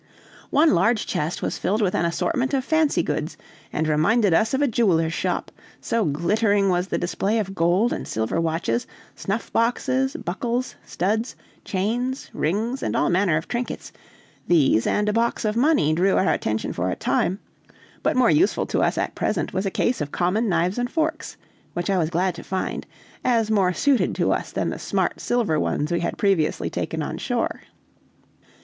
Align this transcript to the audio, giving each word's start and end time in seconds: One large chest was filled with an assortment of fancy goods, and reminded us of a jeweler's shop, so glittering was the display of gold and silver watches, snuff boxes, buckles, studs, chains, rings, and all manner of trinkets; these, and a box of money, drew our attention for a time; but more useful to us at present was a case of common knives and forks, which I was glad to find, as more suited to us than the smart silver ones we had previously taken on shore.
One 0.49 0.73
large 0.73 1.05
chest 1.05 1.43
was 1.43 1.59
filled 1.59 1.79
with 1.79 1.93
an 1.93 2.05
assortment 2.05 2.55
of 2.55 2.65
fancy 2.65 3.03
goods, 3.03 3.37
and 3.71 3.87
reminded 3.87 4.33
us 4.33 4.55
of 4.55 4.61
a 4.63 4.67
jeweler's 4.67 5.13
shop, 5.13 5.51
so 5.79 6.05
glittering 6.05 6.69
was 6.69 6.87
the 6.87 6.97
display 6.97 7.37
of 7.37 7.53
gold 7.53 7.93
and 7.93 8.07
silver 8.07 8.41
watches, 8.41 8.87
snuff 9.15 9.53
boxes, 9.53 10.15
buckles, 10.15 10.73
studs, 10.83 11.35
chains, 11.65 12.31
rings, 12.33 12.81
and 12.81 12.95
all 12.95 13.11
manner 13.11 13.37
of 13.37 13.47
trinkets; 13.47 13.91
these, 14.47 14.87
and 14.87 15.07
a 15.07 15.13
box 15.13 15.45
of 15.45 15.55
money, 15.55 15.93
drew 15.93 16.15
our 16.17 16.33
attention 16.33 16.73
for 16.73 16.89
a 16.89 16.95
time; 16.95 17.37
but 18.01 18.15
more 18.17 18.31
useful 18.31 18.65
to 18.65 18.81
us 18.81 18.97
at 18.97 19.13
present 19.13 19.53
was 19.53 19.67
a 19.67 19.69
case 19.69 20.01
of 20.01 20.11
common 20.11 20.49
knives 20.49 20.79
and 20.79 20.89
forks, 20.89 21.37
which 21.73 21.91
I 21.91 21.99
was 21.99 22.09
glad 22.09 22.33
to 22.33 22.43
find, 22.43 22.87
as 23.23 23.51
more 23.51 23.71
suited 23.71 24.15
to 24.15 24.31
us 24.31 24.51
than 24.51 24.71
the 24.71 24.79
smart 24.79 25.19
silver 25.19 25.59
ones 25.59 25.91
we 25.91 25.99
had 25.99 26.17
previously 26.17 26.71
taken 26.71 27.03
on 27.03 27.19
shore. 27.19 27.61